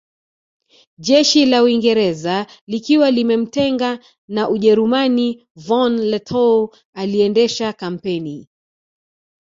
Jeshi 0.97 1.45
la 1.45 1.61
Uingereza 1.63 2.47
likiwa 2.67 3.11
limemtenga 3.11 3.99
na 4.27 4.49
Ujerumani 4.49 5.47
von 5.55 5.99
Lettow 6.09 6.73
aliendesha 6.93 7.73
kampeni 7.73 8.47